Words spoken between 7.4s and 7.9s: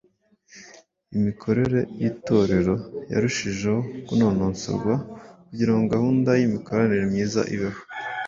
ibeho.